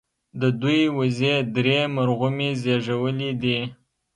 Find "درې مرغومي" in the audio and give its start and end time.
1.55-2.49